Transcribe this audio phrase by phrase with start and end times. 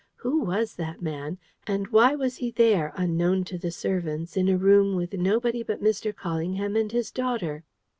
[0.15, 1.37] Who was that man?
[1.67, 5.83] and why was he there, unknown to the servants, in a room with nobody but
[5.83, 6.11] Mr.
[6.11, 7.63] Callingham and his daughter?